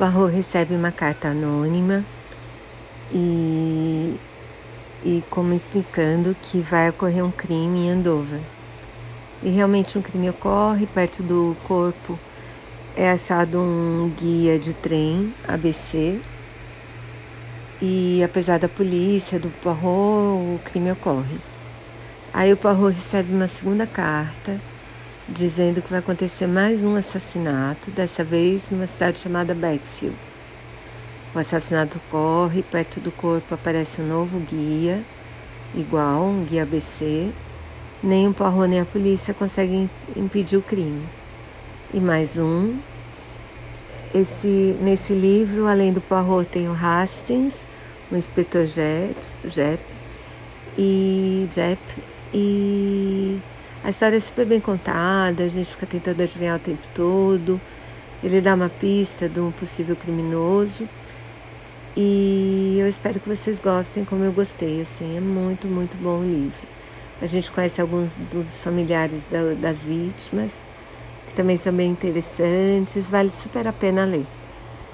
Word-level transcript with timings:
Poirot 0.00 0.34
recebe 0.34 0.74
uma 0.74 0.90
carta 0.90 1.28
anônima 1.28 2.02
e, 3.12 4.18
e 5.04 5.22
comunicando 5.28 6.34
que 6.40 6.58
vai 6.60 6.88
ocorrer 6.88 7.22
um 7.22 7.30
crime 7.30 7.80
em 7.80 7.90
Andover. 7.90 8.40
E 9.42 9.50
realmente 9.50 9.98
um 9.98 10.00
crime 10.00 10.30
ocorre 10.30 10.86
perto 10.86 11.22
do 11.22 11.54
corpo. 11.68 12.18
É 12.96 13.10
achado 13.10 13.58
um 13.58 14.10
guia 14.16 14.58
de 14.58 14.72
trem 14.72 15.34
ABC 15.46 16.18
e 17.82 18.24
apesar 18.24 18.58
da 18.58 18.70
polícia, 18.70 19.38
do 19.38 19.50
Poirot, 19.50 19.82
o 19.84 20.60
crime 20.64 20.92
ocorre. 20.92 21.38
Aí 22.32 22.50
o 22.50 22.56
Poirot 22.56 22.94
recebe 22.94 23.34
uma 23.34 23.48
segunda 23.48 23.86
carta 23.86 24.58
dizendo 25.30 25.80
que 25.80 25.90
vai 25.90 26.00
acontecer 26.00 26.46
mais 26.46 26.82
um 26.82 26.96
assassinato, 26.96 27.90
dessa 27.90 28.24
vez 28.24 28.68
numa 28.70 28.86
cidade 28.86 29.20
chamada 29.20 29.54
Bexhill. 29.54 30.12
O 31.34 31.38
assassinato 31.38 31.98
ocorre, 31.98 32.62
perto 32.62 32.98
do 32.98 33.12
corpo 33.12 33.54
aparece 33.54 34.02
um 34.02 34.06
novo 34.06 34.40
guia, 34.40 35.04
igual, 35.74 36.24
um 36.24 36.44
guia 36.44 36.64
ABC. 36.64 37.30
Nem 38.02 38.26
o 38.26 38.34
Poirot 38.34 38.66
nem 38.66 38.80
a 38.80 38.84
polícia 38.84 39.32
conseguem 39.32 39.88
impedir 40.16 40.56
o 40.56 40.62
crime. 40.62 41.08
E 41.94 42.00
mais 42.00 42.36
um. 42.36 42.78
Esse, 44.12 44.76
nesse 44.80 45.12
livro, 45.14 45.68
além 45.68 45.92
do 45.92 46.00
Poirot, 46.00 46.48
tem 46.50 46.68
o 46.68 46.72
Hastings, 46.72 47.64
o 48.10 48.16
inspetor 48.16 48.66
Jet, 48.66 49.32
Jep, 49.44 49.84
e 50.76 51.46
Jep, 51.52 51.80
e 52.34 53.38
a 53.82 53.90
história 53.90 54.16
é 54.16 54.20
super 54.20 54.44
bem 54.44 54.60
contada, 54.60 55.44
a 55.44 55.48
gente 55.48 55.70
fica 55.70 55.86
tentando 55.86 56.22
adivinhar 56.22 56.56
o 56.56 56.60
tempo 56.60 56.86
todo. 56.94 57.60
Ele 58.22 58.40
dá 58.40 58.54
uma 58.54 58.68
pista 58.68 59.28
de 59.28 59.40
um 59.40 59.50
possível 59.50 59.96
criminoso. 59.96 60.88
E 61.96 62.76
eu 62.78 62.86
espero 62.86 63.18
que 63.18 63.28
vocês 63.28 63.58
gostem 63.58 64.04
como 64.04 64.24
eu 64.24 64.32
gostei, 64.32 64.80
assim, 64.80 65.16
é 65.16 65.20
muito, 65.20 65.66
muito 65.66 65.96
bom 65.96 66.20
o 66.20 66.24
livro. 66.24 66.66
A 67.20 67.26
gente 67.26 67.50
conhece 67.50 67.80
alguns 67.80 68.14
dos 68.30 68.58
familiares 68.58 69.24
da, 69.24 69.54
das 69.54 69.82
vítimas, 69.82 70.62
que 71.26 71.34
também 71.34 71.56
são 71.56 71.72
bem 71.72 71.90
interessantes, 71.90 73.10
vale 73.10 73.30
super 73.30 73.66
a 73.66 73.72
pena 73.72 74.04
ler. 74.04 74.26